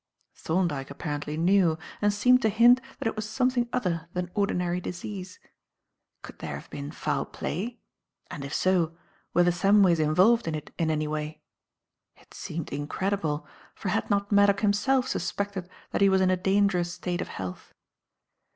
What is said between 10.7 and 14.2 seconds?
in any way? It seemed incredible, for had